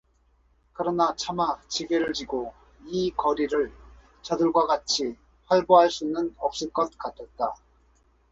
그러나 0.73 1.13
차마 1.15 1.61
지게를 1.67 2.13
지고 2.13 2.55
이 2.87 3.11
거리를 3.11 3.71
저들과 4.23 4.65
같이 4.65 5.15
활보할 5.45 5.91
수는 5.91 6.33
없을 6.39 6.73
것 6.73 6.89
같았다. 6.97 7.53